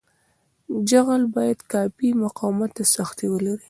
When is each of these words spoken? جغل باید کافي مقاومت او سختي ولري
جغل 0.89 1.23
باید 1.35 1.59
کافي 1.73 2.09
مقاومت 2.23 2.73
او 2.79 2.85
سختي 2.95 3.25
ولري 3.29 3.59